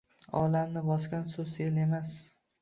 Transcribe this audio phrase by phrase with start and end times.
[0.37, 2.17] Olamni bosgan suv “Sel” emas